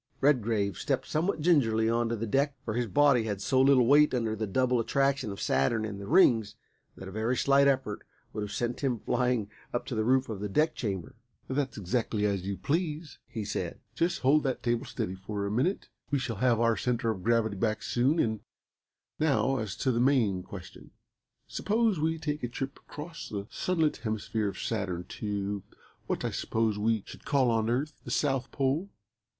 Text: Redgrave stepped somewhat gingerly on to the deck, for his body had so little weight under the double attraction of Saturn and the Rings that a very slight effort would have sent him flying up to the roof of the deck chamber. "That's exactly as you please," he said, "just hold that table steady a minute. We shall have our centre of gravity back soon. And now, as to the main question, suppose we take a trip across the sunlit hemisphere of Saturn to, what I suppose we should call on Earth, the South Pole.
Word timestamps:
Redgrave 0.19 0.79
stepped 0.79 1.05
somewhat 1.07 1.41
gingerly 1.41 1.87
on 1.87 2.09
to 2.09 2.15
the 2.15 2.25
deck, 2.25 2.55
for 2.65 2.73
his 2.73 2.87
body 2.87 3.25
had 3.25 3.39
so 3.39 3.61
little 3.61 3.85
weight 3.85 4.15
under 4.15 4.35
the 4.35 4.47
double 4.47 4.79
attraction 4.79 5.31
of 5.31 5.39
Saturn 5.39 5.85
and 5.85 6.01
the 6.01 6.07
Rings 6.07 6.55
that 6.95 7.07
a 7.07 7.11
very 7.11 7.37
slight 7.37 7.67
effort 7.67 8.01
would 8.33 8.41
have 8.41 8.51
sent 8.51 8.79
him 8.79 8.97
flying 8.97 9.47
up 9.71 9.85
to 9.85 9.93
the 9.93 10.03
roof 10.03 10.27
of 10.27 10.39
the 10.39 10.49
deck 10.49 10.73
chamber. 10.73 11.13
"That's 11.47 11.77
exactly 11.77 12.25
as 12.25 12.47
you 12.47 12.57
please," 12.57 13.19
he 13.27 13.45
said, 13.45 13.79
"just 13.93 14.21
hold 14.21 14.41
that 14.41 14.63
table 14.63 14.85
steady 14.85 15.15
a 15.29 15.33
minute. 15.51 15.87
We 16.09 16.17
shall 16.17 16.37
have 16.37 16.59
our 16.59 16.75
centre 16.75 17.11
of 17.11 17.21
gravity 17.23 17.57
back 17.57 17.83
soon. 17.83 18.17
And 18.17 18.39
now, 19.19 19.57
as 19.57 19.75
to 19.75 19.91
the 19.91 19.99
main 19.99 20.41
question, 20.41 20.89
suppose 21.45 21.99
we 21.99 22.17
take 22.17 22.41
a 22.41 22.47
trip 22.49 22.77
across 22.79 23.29
the 23.29 23.45
sunlit 23.51 23.97
hemisphere 23.97 24.47
of 24.47 24.57
Saturn 24.59 25.03
to, 25.09 25.61
what 26.07 26.25
I 26.25 26.31
suppose 26.31 26.79
we 26.79 27.03
should 27.05 27.23
call 27.23 27.51
on 27.51 27.69
Earth, 27.69 28.01
the 28.03 28.09
South 28.09 28.49
Pole. 28.51 28.89